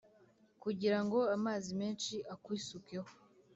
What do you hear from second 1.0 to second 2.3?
ngo amazi menshi